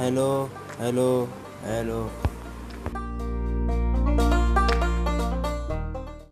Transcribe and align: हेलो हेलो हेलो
हेलो 0.00 0.28
हेलो 0.80 1.08
हेलो 1.64 1.98